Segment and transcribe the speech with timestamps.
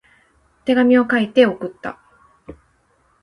[0.65, 1.99] 手紙を書いて送った。